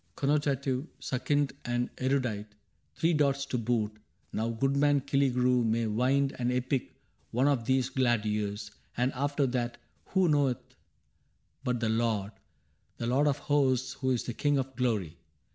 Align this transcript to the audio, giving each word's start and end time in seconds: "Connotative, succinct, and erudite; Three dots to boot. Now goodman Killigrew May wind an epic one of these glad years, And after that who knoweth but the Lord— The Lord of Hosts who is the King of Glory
"Connotative, 0.15 0.87
succinct, 0.97 1.53
and 1.63 1.91
erudite; 1.99 2.55
Three 2.95 3.13
dots 3.13 3.45
to 3.45 3.59
boot. 3.59 3.91
Now 4.33 4.49
goodman 4.49 5.01
Killigrew 5.01 5.63
May 5.63 5.85
wind 5.85 6.35
an 6.39 6.51
epic 6.51 6.95
one 7.29 7.47
of 7.47 7.65
these 7.65 7.89
glad 7.89 8.25
years, 8.25 8.71
And 8.97 9.13
after 9.13 9.45
that 9.45 9.77
who 10.05 10.27
knoweth 10.27 10.73
but 11.63 11.81
the 11.81 11.89
Lord— 11.89 12.31
The 12.97 13.05
Lord 13.05 13.27
of 13.27 13.37
Hosts 13.37 13.93
who 13.93 14.09
is 14.09 14.23
the 14.23 14.33
King 14.33 14.57
of 14.57 14.75
Glory 14.75 15.17